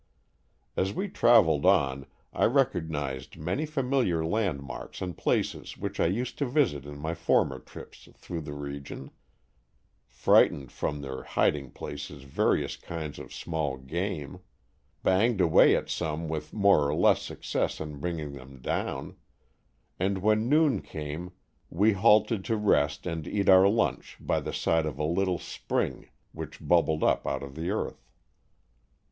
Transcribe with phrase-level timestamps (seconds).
[0.75, 6.39] As we traveled on, I recognized many familiar land marks and places which I used
[6.39, 9.11] to visit in my former trips through the region,
[10.07, 12.87] frightened from their hiding places vari 10 Stories from the Adirondack^.
[12.87, 14.39] ous kinds of small game:
[15.03, 19.17] banged away at some with more or less success in bring ing them down,
[19.99, 21.31] and when noon came
[21.69, 26.09] we halted to rest and eat our lunch by the side of a little spring
[26.31, 28.09] which bubbled up out of the earth.